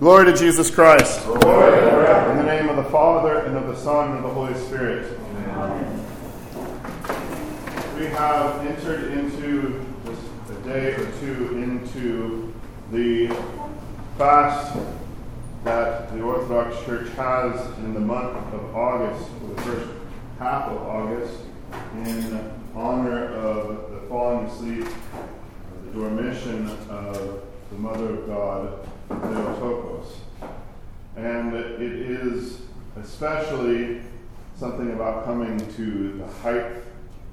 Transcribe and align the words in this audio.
Glory 0.00 0.24
to 0.24 0.32
Jesus 0.32 0.70
Christ. 0.70 1.22
Glory. 1.26 1.78
In 2.30 2.38
the 2.38 2.44
name 2.44 2.70
of 2.70 2.76
the 2.76 2.90
Father, 2.90 3.40
and 3.40 3.54
of 3.54 3.66
the 3.66 3.76
Son, 3.76 4.16
and 4.16 4.16
of 4.16 4.22
the 4.22 4.30
Holy 4.30 4.54
Spirit. 4.54 5.20
Amen. 5.36 6.06
We 7.98 8.06
have 8.06 8.66
entered 8.66 9.12
into 9.12 9.84
just 10.06 10.22
a 10.58 10.62
day 10.66 10.94
or 10.94 11.04
two 11.20 11.58
into 11.58 12.50
the 12.90 13.28
fast 14.16 14.78
that 15.64 16.10
the 16.14 16.22
Orthodox 16.22 16.82
Church 16.86 17.10
has 17.10 17.78
in 17.80 17.92
the 17.92 18.00
month 18.00 18.38
of 18.54 18.74
August, 18.74 19.28
the 19.54 19.60
first 19.60 19.90
half 20.38 20.70
of 20.70 20.78
August, 20.78 21.40
in 21.96 22.50
honor 22.74 23.34
of 23.34 23.90
the 23.90 24.00
falling 24.08 24.46
asleep, 24.46 24.86
the 25.84 25.90
Dormition 25.92 26.70
of 26.88 27.42
the 27.70 27.76
Mother 27.76 28.14
of 28.14 28.26
God, 28.26 28.89
Theotokos. 29.10 30.06
And 31.16 31.54
it 31.54 31.80
is 31.82 32.62
especially 32.96 34.02
something 34.56 34.92
about 34.92 35.24
coming 35.24 35.58
to 35.74 36.12
the 36.18 36.26
height 36.26 36.72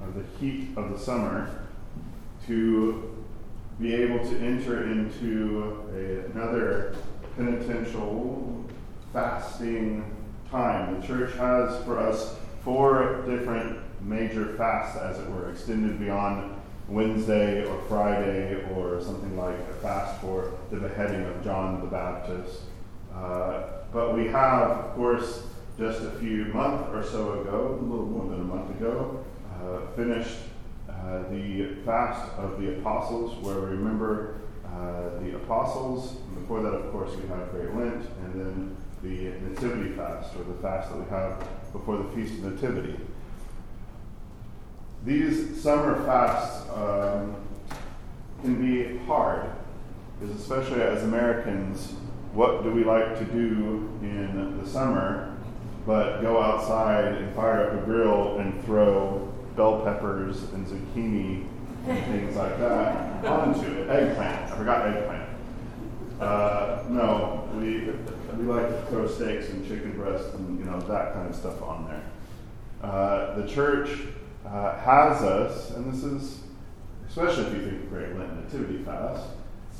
of 0.01 0.15
the 0.15 0.23
heat 0.39 0.69
of 0.75 0.91
the 0.91 0.99
summer 0.99 1.67
to 2.47 3.25
be 3.79 3.93
able 3.93 4.19
to 4.19 4.39
enter 4.39 4.83
into 4.91 5.85
a, 5.93 6.31
another 6.31 6.95
penitential 7.35 8.65
fasting 9.13 10.03
time. 10.49 10.99
The 10.99 11.07
church 11.07 11.35
has 11.35 11.83
for 11.83 11.99
us 11.99 12.35
four 12.63 13.23
different 13.27 13.79
major 14.01 14.55
fasts, 14.55 14.97
as 14.97 15.19
it 15.19 15.29
were, 15.29 15.51
extended 15.51 15.99
beyond 15.99 16.55
Wednesday 16.87 17.65
or 17.65 17.81
Friday 17.89 18.63
or 18.73 19.01
something 19.01 19.35
like 19.37 19.55
a 19.55 19.73
fast 19.81 20.21
for 20.21 20.53
the 20.71 20.77
beheading 20.77 21.23
of 21.25 21.43
John 21.43 21.81
the 21.81 21.87
Baptist. 21.87 22.61
Uh, 23.13 23.63
but 23.91 24.15
we 24.15 24.27
have, 24.27 24.71
of 24.71 24.95
course, 24.95 25.47
just 25.77 26.01
a 26.01 26.11
few 26.11 26.45
months 26.45 26.89
or 26.93 27.03
so 27.03 27.41
ago, 27.41 27.77
a 27.79 27.83
little 27.83 28.05
more 28.05 28.29
than 28.29 28.41
a 28.41 28.43
month 28.43 28.69
ago, 28.71 29.23
uh, 29.53 29.95
finished 29.95 30.37
uh, 30.89 31.23
the 31.29 31.75
fast 31.85 32.31
of 32.37 32.59
the 32.59 32.79
apostles, 32.79 33.35
where 33.43 33.59
we 33.59 33.67
remember 33.67 34.35
uh, 34.65 35.19
the 35.21 35.35
apostles. 35.35 36.13
Before 36.33 36.61
that, 36.61 36.73
of 36.73 36.91
course, 36.91 37.15
we 37.15 37.27
have 37.27 37.51
Great 37.51 37.73
Lent, 37.75 38.05
and 38.23 38.33
then 38.33 38.77
the 39.03 39.31
Nativity 39.49 39.91
fast, 39.95 40.35
or 40.35 40.43
the 40.43 40.59
fast 40.61 40.89
that 40.89 40.97
we 40.97 41.09
have 41.09 41.47
before 41.71 41.97
the 41.97 42.09
Feast 42.15 42.39
of 42.39 42.53
Nativity. 42.53 42.97
These 45.07 45.63
summer 45.63 46.03
fasts 46.03 46.69
um, 46.75 47.33
can 48.41 48.61
be 48.61 48.97
hard, 49.05 49.49
especially 50.35 50.81
as 50.81 51.03
Americans, 51.03 51.93
what 52.33 52.61
do 52.63 52.71
we 52.71 52.83
like 52.83 53.17
to 53.17 53.23
do 53.23 53.89
in 54.01 54.61
the 54.61 54.69
summer 54.69 55.33
but 55.85 56.19
go 56.19 56.41
outside 56.41 57.05
and 57.05 57.33
fire 57.33 57.69
up 57.69 57.81
a 57.81 57.85
grill 57.85 58.39
and 58.39 58.61
throw 58.65 59.33
bell 59.55 59.79
peppers 59.85 60.43
and 60.51 60.67
zucchini 60.67 61.47
and 61.87 62.05
things 62.07 62.35
like 62.35 62.59
that 62.59 63.23
onto 63.23 63.65
it? 63.65 63.89
Eggplant. 63.89 64.51
I 64.51 64.57
forgot 64.57 64.87
eggplant. 64.87 65.29
Uh, 66.19 66.83
no, 66.89 67.47
we, 67.55 67.91
we 68.37 68.43
like 68.43 68.67
to 68.67 68.85
throw 68.89 69.07
steaks 69.07 69.47
and 69.51 69.65
chicken 69.65 69.93
breasts 69.93 70.33
and 70.33 70.59
you 70.59 70.65
know 70.65 70.81
that 70.81 71.13
kind 71.13 71.29
of 71.29 71.35
stuff 71.35 71.61
on 71.61 71.87
there. 71.87 72.03
Uh, 72.83 73.35
the 73.35 73.47
church 73.47 73.91
uh, 74.51 74.77
has 74.79 75.21
us, 75.23 75.71
and 75.71 75.91
this 75.91 76.03
is, 76.03 76.39
especially 77.07 77.45
if 77.47 77.53
you 77.53 77.69
think 77.69 77.83
of 77.83 77.89
Great 77.89 78.15
Lent 78.15 78.43
Nativity 78.43 78.83
fast, 78.83 79.23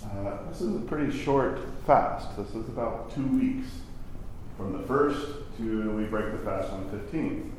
uh, 0.06 0.38
this 0.50 0.62
is 0.62 0.76
a 0.76 0.80
pretty 0.80 1.16
short 1.16 1.60
fast. 1.86 2.36
This 2.38 2.50
is 2.50 2.68
about 2.70 3.14
two 3.14 3.26
weeks 3.28 3.68
from 4.56 4.74
the 4.74 4.88
first 4.88 5.26
to 5.58 5.92
we 5.92 6.04
break 6.06 6.32
the 6.32 6.40
fast 6.40 6.72
on 6.72 6.90
the 6.90 6.98
15th. 6.98 7.50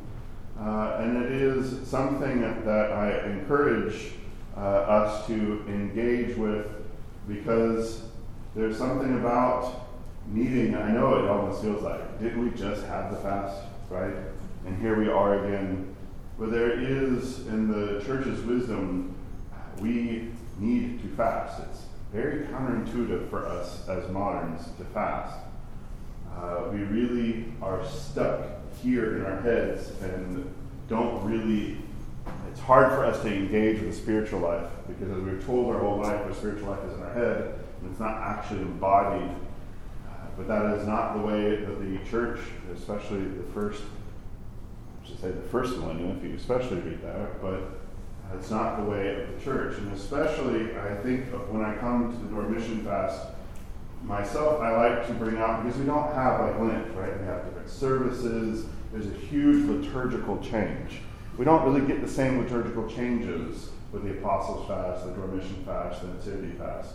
Uh, 0.58 0.98
and 1.00 1.24
it 1.24 1.30
is 1.30 1.86
something 1.86 2.40
that 2.64 2.92
I 2.92 3.24
encourage 3.26 4.12
uh, 4.56 4.60
us 4.60 5.26
to 5.28 5.64
engage 5.68 6.36
with 6.36 6.66
because 7.28 8.02
there's 8.56 8.76
something 8.76 9.18
about 9.18 9.88
needing, 10.26 10.74
I 10.74 10.90
know 10.90 11.16
it 11.16 11.28
almost 11.28 11.62
feels 11.62 11.82
like, 11.82 12.20
didn't 12.20 12.42
we 12.42 12.58
just 12.58 12.84
have 12.86 13.12
the 13.12 13.18
fast, 13.18 13.56
right? 13.88 14.14
And 14.66 14.80
here 14.80 14.98
we 14.98 15.08
are 15.08 15.44
again 15.44 15.94
but 16.38 16.52
there 16.52 16.78
is, 16.78 17.46
in 17.48 17.68
the 17.68 18.02
church's 18.04 18.40
wisdom, 18.42 19.14
we 19.80 20.28
need 20.58 21.02
to 21.02 21.08
fast. 21.08 21.62
It's 21.62 21.82
very 22.12 22.46
counterintuitive 22.46 23.28
for 23.28 23.46
us 23.46 23.88
as 23.88 24.08
moderns 24.10 24.66
to 24.78 24.84
fast. 24.84 25.36
Uh, 26.36 26.68
we 26.72 26.78
really 26.80 27.46
are 27.60 27.84
stuck 27.86 28.40
here 28.80 29.16
in 29.16 29.26
our 29.26 29.40
heads 29.40 29.90
and 30.02 30.48
don't 30.88 31.24
really, 31.24 31.76
it's 32.50 32.60
hard 32.60 32.92
for 32.92 33.04
us 33.04 33.20
to 33.22 33.34
engage 33.34 33.80
with 33.80 33.90
the 33.90 33.96
spiritual 33.96 34.40
life 34.40 34.70
because 34.86 35.10
as 35.10 35.22
we're 35.22 35.42
told 35.42 35.74
our 35.74 35.80
whole 35.80 35.98
life, 35.98 36.20
our 36.24 36.34
spiritual 36.34 36.70
life 36.70 36.84
is 36.84 36.94
in 36.94 37.02
our 37.02 37.12
head 37.12 37.54
and 37.80 37.90
it's 37.90 38.00
not 38.00 38.16
actually 38.18 38.60
embodied. 38.60 39.28
Uh, 40.08 40.12
but 40.36 40.46
that 40.46 40.78
is 40.78 40.86
not 40.86 41.14
the 41.14 41.20
way 41.20 41.56
that 41.56 41.80
the 41.80 41.98
church, 42.08 42.38
especially 42.72 43.24
the 43.24 43.42
first 43.52 43.82
should 45.08 45.20
say 45.20 45.30
the 45.30 45.48
first 45.48 45.78
millennium, 45.78 46.18
if 46.18 46.24
you 46.24 46.36
especially 46.36 46.80
read 46.80 47.02
that, 47.02 47.40
but 47.40 47.60
it's 48.36 48.50
not 48.50 48.76
the 48.76 48.82
way 48.82 49.22
of 49.22 49.34
the 49.34 49.44
church. 49.44 49.78
And 49.78 49.92
especially, 49.92 50.76
I 50.76 50.94
think 50.96 51.24
when 51.50 51.64
I 51.64 51.76
come 51.76 52.12
to 52.12 52.18
the 52.18 52.28
Dormition 52.28 52.84
fast, 52.84 53.26
myself, 54.02 54.60
I 54.60 54.76
like 54.76 55.06
to 55.06 55.14
bring 55.14 55.38
out, 55.38 55.64
because 55.64 55.78
we 55.78 55.86
don't 55.86 56.14
have 56.14 56.40
like 56.40 56.60
Lent, 56.60 56.94
right? 56.94 57.18
We 57.18 57.26
have 57.26 57.44
different 57.44 57.70
services, 57.70 58.66
there's 58.92 59.06
a 59.06 59.18
huge 59.26 59.64
liturgical 59.66 60.38
change. 60.38 61.00
We 61.36 61.44
don't 61.44 61.64
really 61.64 61.86
get 61.86 62.00
the 62.00 62.08
same 62.08 62.42
liturgical 62.42 62.88
changes 62.88 63.70
with 63.92 64.04
the 64.04 64.10
Apostles' 64.10 64.68
fast, 64.68 65.06
the 65.06 65.12
Dormition 65.12 65.64
fast, 65.64 66.02
the 66.02 66.08
Nativity 66.08 66.52
fast. 66.58 66.94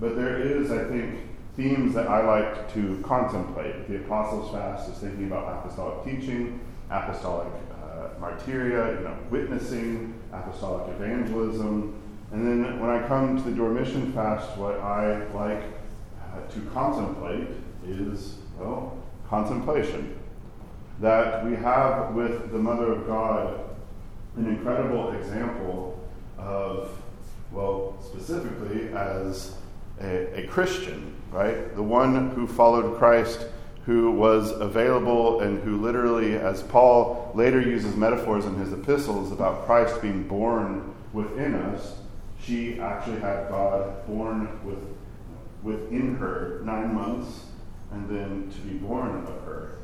But 0.00 0.16
there 0.16 0.38
is, 0.38 0.70
I 0.70 0.84
think, 0.84 1.20
themes 1.56 1.94
that 1.94 2.08
I 2.08 2.24
like 2.24 2.72
to 2.74 3.02
contemplate. 3.04 3.88
The 3.88 3.96
Apostles' 3.96 4.50
fast 4.52 4.88
is 4.90 4.96
thinking 4.98 5.26
about 5.26 5.64
apostolic 5.64 6.04
teaching 6.04 6.60
apostolic 6.92 7.48
uh, 7.72 8.08
martyria, 8.20 8.98
you 8.98 9.04
know, 9.04 9.16
witnessing, 9.30 10.14
apostolic 10.32 10.94
evangelism. 10.94 11.98
And 12.32 12.46
then 12.46 12.80
when 12.80 12.90
I 12.90 13.06
come 13.08 13.36
to 13.36 13.50
the 13.50 13.56
Dormition 13.56 14.12
fast, 14.12 14.56
what 14.56 14.78
I 14.80 15.24
like 15.32 15.62
uh, 16.20 16.46
to 16.52 16.60
contemplate 16.72 17.48
is, 17.86 18.36
well, 18.58 18.96
contemplation. 19.28 20.18
That 21.00 21.44
we 21.44 21.56
have 21.56 22.14
with 22.14 22.52
the 22.52 22.58
Mother 22.58 22.92
of 22.92 23.06
God 23.06 23.58
an 24.36 24.46
incredible 24.46 25.12
example 25.12 25.98
of, 26.38 26.90
well, 27.50 27.96
specifically 28.02 28.88
as 28.94 29.56
a, 30.00 30.44
a 30.44 30.46
Christian, 30.46 31.14
right? 31.30 31.74
The 31.74 31.82
one 31.82 32.30
who 32.30 32.46
followed 32.46 32.98
Christ 32.98 33.46
who 33.84 34.12
was 34.12 34.52
available 34.52 35.40
and 35.40 35.60
who 35.62 35.80
literally, 35.80 36.36
as 36.36 36.62
Paul 36.62 37.32
later 37.34 37.60
uses 37.60 37.96
metaphors 37.96 38.44
in 38.44 38.54
his 38.54 38.72
epistles 38.72 39.32
about 39.32 39.66
Christ 39.66 40.00
being 40.00 40.22
born 40.22 40.94
within 41.12 41.54
us, 41.54 41.96
she 42.40 42.78
actually 42.78 43.20
had 43.20 43.48
God 43.48 44.06
born 44.06 44.48
with, 44.64 44.78
within 45.62 46.16
her 46.16 46.60
nine 46.64 46.94
months 46.94 47.46
and 47.90 48.08
then 48.08 48.52
to 48.52 48.60
be 48.60 48.78
born 48.78 49.24
of 49.26 49.44
her. 49.44 49.78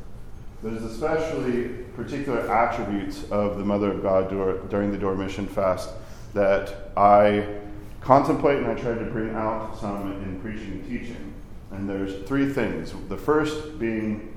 There's 0.62 0.82
especially 0.82 1.68
particular 1.94 2.50
attributes 2.50 3.24
of 3.30 3.58
the 3.58 3.64
Mother 3.64 3.92
of 3.92 4.02
God 4.02 4.28
during 4.70 4.90
the 4.90 4.98
Dormition 4.98 5.48
fast 5.48 5.90
that 6.34 6.92
I 6.96 7.58
contemplate 8.00 8.58
and 8.58 8.66
I 8.66 8.74
try 8.74 8.94
to 8.94 9.04
bring 9.04 9.34
out 9.34 9.78
some 9.78 10.12
in 10.22 10.40
preaching 10.40 10.72
and 10.72 10.88
teaching. 10.88 11.34
And 11.70 11.88
there's 11.88 12.26
three 12.26 12.50
things. 12.52 12.94
The 13.08 13.16
first 13.16 13.78
being 13.78 14.34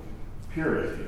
purity. 0.54 1.06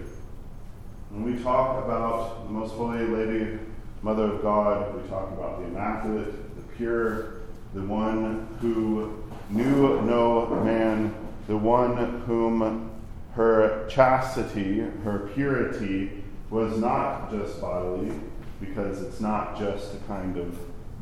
When 1.10 1.24
we 1.24 1.42
talk 1.44 1.84
about 1.84 2.46
the 2.46 2.52
Most 2.52 2.74
Holy 2.74 3.06
Lady, 3.06 3.60
Mother 4.02 4.24
of 4.24 4.42
God, 4.42 4.96
we 4.96 5.08
talk 5.10 5.32
about 5.32 5.60
the 5.60 5.66
Immaculate, 5.68 6.56
the 6.56 6.76
pure, 6.76 7.42
the 7.74 7.82
one 7.82 8.48
who 8.62 9.24
knew 9.50 10.02
no 10.02 10.48
man, 10.64 11.14
the 11.48 11.58
one 11.58 12.22
whom 12.22 12.90
her 13.36 13.88
chastity, 13.90 14.80
her 15.04 15.30
purity, 15.34 16.24
was 16.50 16.78
not 16.80 17.32
just 17.32 17.60
bodily, 17.60 18.12
because 18.60 19.02
it's 19.02 19.20
not 19.20 19.58
just 19.58 19.96
a 19.96 19.98
kind 20.08 20.38
of 20.38 20.58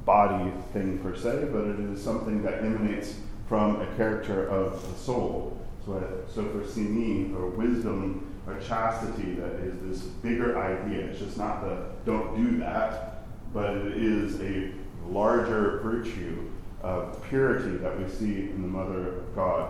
body 0.05 0.51
thing 0.73 0.97
per 0.99 1.15
se, 1.15 1.49
but 1.51 1.65
it 1.65 1.79
is 1.79 2.01
something 2.01 2.41
that 2.43 2.63
emanates 2.63 3.15
from 3.51 3.81
a 3.81 3.85
character 3.97 4.47
of 4.47 4.81
the 4.89 4.97
soul. 4.97 5.59
So, 5.85 6.01
sophrosyne, 6.33 7.35
or 7.35 7.47
wisdom, 7.49 8.33
or 8.47 8.57
chastity, 8.61 9.33
that 9.33 9.55
is 9.55 9.75
this 9.81 10.07
bigger 10.07 10.57
idea. 10.57 11.07
It's 11.07 11.19
just 11.19 11.37
not 11.37 11.59
the 11.61 11.83
don't 12.05 12.33
do 12.37 12.59
that, 12.59 13.25
but 13.53 13.75
it 13.75 13.97
is 13.97 14.39
a 14.39 14.71
larger 15.05 15.81
virtue 15.83 16.49
of 16.81 17.21
purity 17.25 17.75
that 17.75 17.99
we 17.99 18.07
see 18.07 18.51
in 18.51 18.61
the 18.61 18.69
Mother 18.69 19.17
of 19.17 19.35
God. 19.35 19.69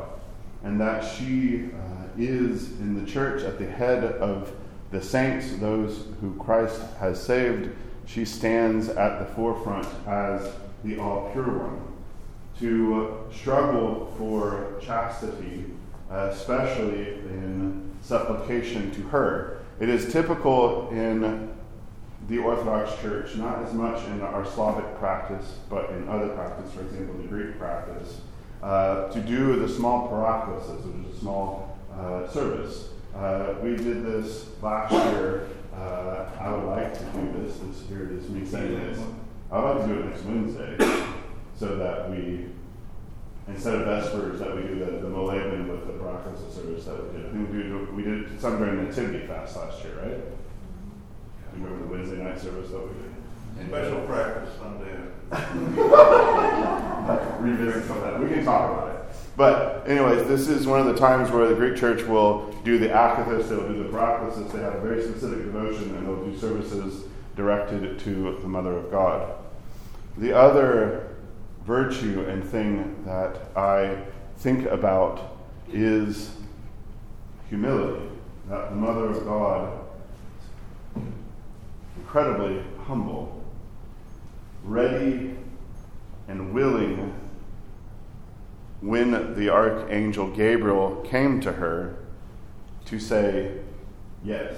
and 0.64 0.80
that 0.80 1.04
she 1.04 1.70
uh, 1.74 2.08
is 2.20 2.80
in 2.80 3.04
the 3.04 3.12
church 3.12 3.42
at 3.42 3.58
the 3.58 3.66
head 3.66 4.04
of 4.04 4.52
the 4.92 5.02
saints, 5.02 5.56
those 5.56 6.06
who 6.20 6.36
Christ 6.36 6.80
has 7.00 7.20
saved. 7.20 7.72
She 8.06 8.26
stands 8.26 8.90
at 8.90 9.18
the 9.18 9.26
forefront 9.34 9.88
as 10.06 10.54
the 10.84 11.00
all 11.00 11.32
pure 11.32 11.58
one. 11.58 11.92
To 12.60 13.26
struggle 13.34 14.14
for 14.18 14.80
chastity, 14.82 15.66
especially 16.10 17.14
in 17.14 17.92
supplication 18.02 18.92
to 18.92 19.02
her. 19.04 19.60
It 19.80 19.90
is 19.90 20.12
typical 20.12 20.90
in 20.90 21.50
the 22.28 22.38
Orthodox 22.38 23.02
Church, 23.02 23.36
not 23.36 23.64
as 23.64 23.74
much 23.74 24.06
in 24.08 24.22
our 24.22 24.46
Slavic 24.46 24.98
practice, 25.00 25.56
but 25.70 25.90
in 25.92 26.08
other 26.08 26.30
practice, 26.30 26.72
for 26.72 26.82
example, 26.82 27.16
the 27.18 27.28
Greek 27.28 27.58
practice, 27.58 28.22
uh, 28.62 29.08
to 29.10 29.20
do 29.22 29.60
the 29.60 29.68
small 29.68 30.08
paraklesis, 30.10 30.86
which 30.86 31.08
is 31.08 31.18
a 31.18 31.20
small 31.20 31.78
uh, 31.98 32.28
service. 32.30 32.90
Uh, 33.16 33.56
we 33.62 33.76
did 33.76 34.06
this 34.06 34.46
last 34.62 34.92
year. 34.92 35.48
Uh, 35.76 36.26
I 36.40 36.52
would 36.52 36.66
like 36.66 36.94
to 36.94 37.04
do 37.06 37.44
this. 37.44 37.58
this 37.58 37.88
here 37.90 38.04
it 38.04 38.12
is 38.12 38.30
me 38.30 38.46
saying 38.46 38.76
this. 38.76 39.00
I 39.52 39.60
would 39.60 39.78
like 39.78 39.88
to 39.88 39.94
do 39.94 40.00
it 40.00 40.06
next 40.06 40.24
Wednesday, 40.24 40.78
so 41.62 41.76
that 41.76 42.10
we, 42.10 42.48
instead 43.48 43.76
of 43.76 43.86
Vespers, 43.86 44.40
that 44.40 44.56
we 44.56 44.64
do 44.64 44.80
the, 44.80 44.86
the 44.86 45.08
Moleben 45.08 45.70
with 45.70 45.86
the 45.86 45.94
paraklesis 45.94 46.56
service 46.56 46.86
that 46.86 47.04
we 47.04 47.12
did. 47.20 47.28
I 47.28 47.30
think 47.30 47.52
we 47.52 47.58
did, 47.62 47.96
we 47.96 48.02
did 48.02 48.42
some 48.42 48.58
during 48.58 48.78
the 48.78 48.84
Nativity 48.86 49.28
fast 49.28 49.56
last 49.56 49.84
year, 49.84 49.94
right? 50.02 50.10
You 50.10 50.24
remember 51.64 51.86
the 51.86 51.92
Wednesday 51.92 52.18
night 52.18 52.40
service 52.40 52.72
that 52.72 52.80
we 52.80 52.88
did? 52.88 53.12
Special 53.68 54.02
practice 54.08 54.50
Sunday. 54.58 54.96
Revisit 57.42 57.86
some 57.86 57.98
of 57.98 58.04
that. 58.06 58.20
We 58.20 58.28
can 58.30 58.44
talk 58.44 58.72
about 58.72 58.96
it. 58.96 59.02
But, 59.38 59.88
anyways, 59.88 60.28
this 60.28 60.48
is 60.48 60.66
one 60.66 60.80
of 60.80 60.88
the 60.88 60.98
times 60.98 61.30
where 61.30 61.48
the 61.48 61.54
Greek 61.54 61.78
church 61.78 62.02
will 62.08 62.52
do 62.64 62.80
the 62.80 62.88
akathist, 62.88 63.50
they'll 63.50 63.68
do 63.68 63.84
the 63.84 63.90
paraklesis, 63.90 64.52
they 64.52 64.62
have 64.62 64.74
a 64.74 64.82
very 64.82 65.04
specific 65.04 65.46
devotion, 65.46 65.96
and 65.96 66.08
they'll 66.08 66.26
do 66.26 66.36
services 66.40 67.04
directed 67.36 68.00
to 68.00 68.40
the 68.42 68.48
Mother 68.48 68.76
of 68.76 68.90
God. 68.90 69.36
The 70.18 70.34
other 70.34 71.11
virtue 71.66 72.26
and 72.28 72.44
thing 72.44 73.04
that 73.06 73.56
I 73.56 74.04
think 74.38 74.66
about 74.66 75.38
is 75.72 76.36
humility. 77.50 78.08
That 78.50 78.72
the 78.72 78.76
Mother 78.76 79.06
of 79.06 79.26
God 79.26 79.80
incredibly 81.98 82.64
humble, 82.86 83.42
ready 84.64 85.36
and 86.28 86.54
willing 86.54 87.14
when 88.82 89.36
the 89.36 89.50
archangel 89.50 90.30
Gabriel 90.32 90.96
came 91.08 91.40
to 91.42 91.54
her 91.54 91.96
to 92.86 93.00
say 93.00 93.60
yes. 94.24 94.56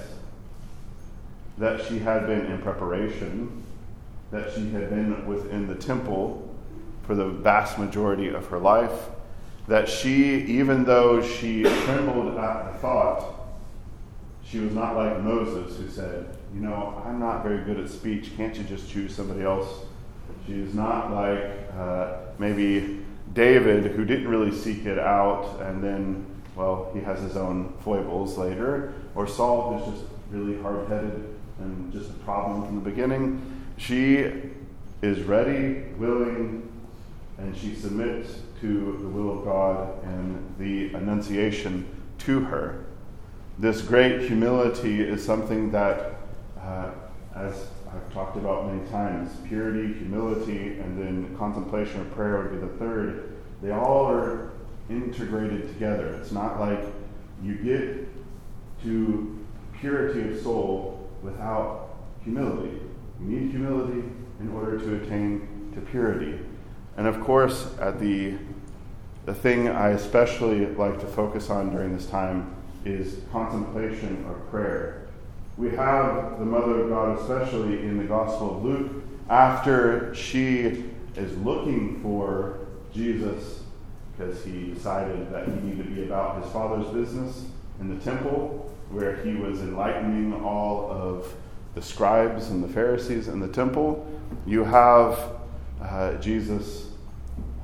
That 1.57 1.85
she 1.85 1.99
had 1.99 2.25
been 2.25 2.45
in 2.47 2.61
preparation, 2.61 3.63
that 4.31 4.51
she 4.53 4.71
had 4.71 4.89
been 4.89 5.27
within 5.27 5.67
the 5.67 5.75
temple 5.75 6.52
for 7.03 7.15
the 7.15 7.27
vast 7.27 7.77
majority 7.77 8.29
of 8.29 8.47
her 8.47 8.59
life, 8.59 9.09
that 9.67 9.87
she, 9.87 10.41
even 10.43 10.83
though 10.83 11.21
she 11.21 11.63
trembled 11.63 12.37
at 12.37 12.71
the 12.71 12.79
thought, 12.79 13.33
she 14.43 14.59
was 14.59 14.73
not 14.73 14.95
like 14.95 15.19
Moses 15.21 15.77
who 15.77 15.89
said, 15.89 16.37
You 16.53 16.61
know, 16.61 17.01
I'm 17.05 17.19
not 17.19 17.43
very 17.43 17.63
good 17.63 17.79
at 17.79 17.89
speech. 17.89 18.35
Can't 18.35 18.55
you 18.55 18.63
just 18.63 18.89
choose 18.89 19.15
somebody 19.15 19.41
else? 19.41 19.85
She 20.45 20.53
is 20.53 20.73
not 20.73 21.11
like 21.11 21.69
uh, 21.77 22.17
maybe 22.37 23.03
David, 23.33 23.91
who 23.91 24.05
didn't 24.05 24.27
really 24.27 24.51
seek 24.51 24.85
it 24.85 24.99
out, 24.99 25.59
and 25.61 25.83
then, 25.83 26.25
well, 26.55 26.91
he 26.93 26.99
has 26.99 27.19
his 27.21 27.35
own 27.35 27.73
foibles 27.79 28.37
later, 28.37 28.93
or 29.15 29.27
Saul, 29.27 29.79
who's 29.79 29.95
just 29.95 30.05
really 30.29 30.61
hard 30.61 30.87
headed 30.87 31.35
and 31.59 31.91
just 31.91 32.09
a 32.09 32.13
problem 32.25 32.65
from 32.65 32.75
the 32.75 32.89
beginning. 32.89 33.41
She 33.77 34.31
is 35.01 35.21
ready, 35.21 35.83
willing, 35.97 36.69
and 37.37 37.55
she 37.55 37.75
submits 37.75 38.39
to 38.61 38.97
the 39.01 39.07
will 39.07 39.39
of 39.39 39.45
God 39.45 40.03
and 40.03 40.55
the 40.57 40.93
annunciation 40.93 41.85
to 42.19 42.41
her. 42.41 42.85
This 43.59 43.81
great 43.81 44.21
humility 44.27 45.01
is 45.01 45.23
something 45.23 45.71
that, 45.71 46.15
uh, 46.59 46.91
as 47.35 47.67
I've 47.93 48.13
talked 48.13 48.37
about 48.37 48.73
many 48.73 48.87
times, 48.89 49.31
purity, 49.47 49.93
humility, 49.93 50.79
and 50.79 50.97
then 50.97 51.35
contemplation 51.37 52.01
or 52.01 52.05
prayer 52.05 52.41
would 52.41 52.51
be 52.51 52.57
the 52.57 52.73
third. 52.79 53.35
They 53.61 53.71
all 53.71 54.07
are 54.07 54.51
integrated 54.89 55.67
together. 55.67 56.15
It's 56.21 56.31
not 56.31 56.59
like 56.59 56.83
you 57.43 57.55
get 57.55 58.07
to 58.83 59.45
purity 59.79 60.33
of 60.33 60.41
soul 60.41 61.09
without 61.21 61.97
humility. 62.23 62.79
You 63.19 63.25
need 63.25 63.51
humility 63.51 64.03
in 64.39 64.51
order 64.53 64.79
to 64.79 64.95
attain 65.03 65.71
to 65.75 65.81
purity. 65.81 66.39
And 66.97 67.07
of 67.07 67.21
course, 67.21 67.67
at 67.79 67.99
the 67.99 68.35
the 69.25 69.33
thing 69.33 69.69
I 69.69 69.91
especially 69.91 70.65
like 70.65 70.99
to 70.99 71.07
focus 71.07 71.49
on 71.49 71.71
during 71.71 71.95
this 71.95 72.07
time 72.07 72.53
is 72.83 73.21
contemplation 73.31 74.25
or 74.27 74.33
prayer. 74.49 75.07
We 75.57 75.69
have 75.69 76.39
the 76.39 76.45
Mother 76.45 76.81
of 76.81 76.89
God, 76.89 77.19
especially 77.19 77.79
in 77.79 77.97
the 77.97 78.03
Gospel 78.03 78.57
of 78.57 78.65
Luke, 78.65 79.03
after 79.29 80.13
she 80.13 80.83
is 81.15 81.37
looking 81.37 82.01
for 82.01 82.59
Jesus 82.93 83.61
because 84.15 84.43
he 84.43 84.73
decided 84.73 85.31
that 85.31 85.47
he 85.47 85.53
needed 85.53 85.85
to 85.85 85.91
be 85.91 86.03
about 86.03 86.43
his 86.43 86.51
father's 86.51 86.87
business 86.87 87.45
in 87.79 87.97
the 87.97 88.03
temple, 88.03 88.71
where 88.89 89.15
he 89.17 89.35
was 89.35 89.61
enlightening 89.61 90.33
all 90.43 90.91
of 90.91 91.33
the 91.75 91.81
scribes 91.81 92.49
and 92.49 92.63
the 92.63 92.67
Pharisees 92.67 93.27
in 93.27 93.39
the 93.39 93.47
temple. 93.47 94.05
You 94.45 94.63
have 94.63 95.17
uh, 95.83 96.15
Jesus, 96.15 96.87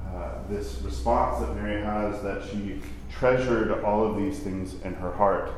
uh, 0.06 0.34
this 0.50 0.80
response 0.82 1.40
that 1.40 1.56
Mary 1.56 1.82
has 1.82 2.22
that 2.22 2.44
she 2.50 2.82
treasured 3.12 3.84
all 3.84 4.06
of 4.06 4.18
these 4.18 4.40
things 4.40 4.76
in 4.84 4.94
her 4.96 5.12
heart, 5.14 5.52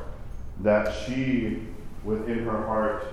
that 0.60 0.92
she, 1.04 1.62
within 2.04 2.44
her 2.44 2.66
heart, 2.66 3.06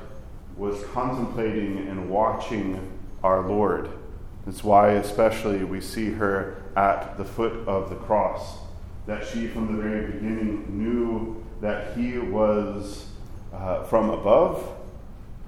was 0.55 0.83
contemplating 0.93 1.87
and 1.87 2.09
watching 2.09 2.79
our 3.23 3.47
Lord. 3.47 3.89
That's 4.45 4.63
why, 4.63 4.91
especially, 4.91 5.63
we 5.63 5.81
see 5.81 6.11
her 6.11 6.63
at 6.75 7.17
the 7.17 7.25
foot 7.25 7.67
of 7.67 7.89
the 7.89 7.95
cross. 7.95 8.57
That 9.05 9.25
she, 9.25 9.47
from 9.47 9.75
the 9.75 9.81
very 9.81 10.11
beginning, 10.11 10.65
knew 10.69 11.43
that 11.61 11.97
he 11.97 12.17
was 12.17 13.07
uh, 13.53 13.83
from 13.85 14.09
above, 14.09 14.67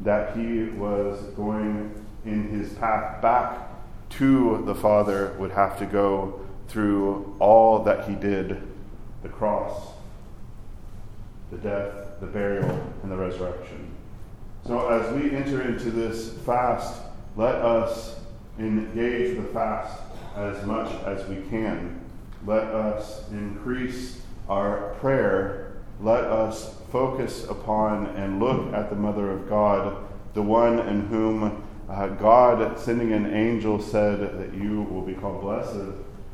that 0.02 0.36
he 0.36 0.64
was 0.64 1.22
going 1.36 1.94
in 2.26 2.50
his 2.50 2.74
path 2.74 3.22
back 3.22 3.71
to 4.12 4.64
the 4.66 4.76
Father, 4.76 5.36
would 5.40 5.52
have 5.52 5.78
to 5.80 5.86
go 5.86 6.40
through 6.68 7.36
all 7.40 7.84
that 7.84 8.08
he 8.08 8.16
did 8.16 8.62
the 9.24 9.30
cross, 9.30 9.90
the 11.52 11.58
death, 11.58 12.20
the 12.20 12.28
burial, 12.28 12.70
and 13.04 13.12
the 13.12 13.16
resurrection. 13.16 13.92
So, 14.66 14.90
as 14.90 15.14
we 15.14 15.36
enter 15.36 15.62
into 15.62 15.92
this 15.92 16.34
fast, 16.40 17.02
let 17.36 17.56
us 17.56 18.20
engage 18.60 19.38
the 19.38 19.44
fast 19.46 20.02
as 20.36 20.66
much 20.66 20.92
as 21.04 21.28
we 21.28 21.38
can. 21.50 22.00
Let 22.46 22.64
us 22.64 23.30
increase 23.32 24.22
our 24.50 24.96
prayer. 25.00 25.74
Let 26.00 26.24
us 26.24 26.76
focus 26.92 27.48
upon 27.48 28.08
and 28.18 28.40
look 28.40 28.74
at 28.74 28.90
the 28.90 28.96
Mother 28.96 29.30
of 29.32 29.48
God, 29.48 29.98
the 30.34 30.42
one 30.42 30.80
in 30.80 31.08
whom 31.08 31.64
uh, 31.92 32.08
God, 32.08 32.80
sending 32.80 33.12
an 33.12 33.34
angel, 33.34 33.82
said 33.82 34.20
that 34.40 34.54
you 34.54 34.84
will 34.84 35.02
be 35.02 35.14
called 35.14 35.42
blessed, 35.42 35.92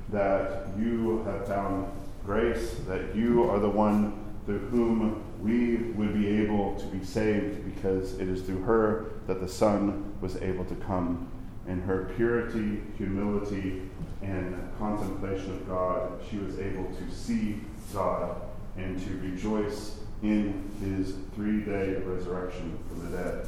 that 0.10 0.68
you 0.78 1.24
have 1.26 1.48
found 1.48 1.92
grace 2.28 2.76
that 2.88 3.16
you 3.16 3.50
are 3.50 3.58
the 3.58 3.70
one 3.70 4.14
through 4.46 4.60
whom 4.68 5.24
we 5.42 5.78
would 5.94 6.14
be 6.14 6.28
able 6.28 6.76
to 6.76 6.86
be 6.88 7.04
saved 7.04 7.64
because 7.74 8.20
it 8.20 8.28
is 8.28 8.42
through 8.42 8.62
her 8.62 9.06
that 9.28 9.40
the 9.40 9.48
Son 9.48 10.14
was 10.20 10.36
able 10.42 10.66
to 10.66 10.76
come. 10.76 11.28
In 11.68 11.82
her 11.82 12.12
purity, 12.16 12.82
humility, 12.98 13.82
and 14.22 14.56
contemplation 14.78 15.52
of 15.52 15.68
God, 15.68 16.20
she 16.30 16.38
was 16.38 16.60
able 16.60 16.86
to 16.86 17.12
see 17.16 17.62
God 17.94 18.36
and 18.78 19.00
to 19.06 19.18
rejoice 19.20 19.98
in 20.22 20.70
his 20.82 21.16
three 21.36 21.62
day 21.62 21.96
resurrection 22.06 22.78
from 22.90 23.10
the 23.10 23.18
dead. 23.18 23.48